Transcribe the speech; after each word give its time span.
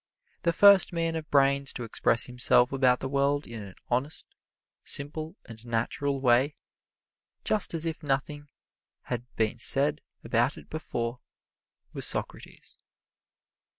The 0.41 0.51
first 0.51 0.91
man 0.91 1.15
of 1.15 1.29
brains 1.29 1.71
to 1.73 1.83
express 1.83 2.23
himself 2.23 2.71
about 2.71 3.01
the 3.01 3.07
world 3.07 3.45
in 3.45 3.61
an 3.61 3.75
honest, 3.87 4.25
simple 4.83 5.35
and 5.45 5.63
natural 5.63 6.19
way, 6.19 6.55
just 7.43 7.75
as 7.75 7.85
if 7.85 8.01
nothing 8.01 8.47
had 9.03 9.27
been 9.35 9.59
said 9.59 10.01
about 10.23 10.57
it 10.57 10.71
before, 10.71 11.19
was 11.93 12.07
Socrates. 12.07 12.79